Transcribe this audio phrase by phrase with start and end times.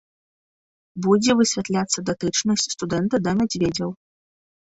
[1.05, 3.89] Будзе высвятляцца датычнасць студэнта да мядзведзяў.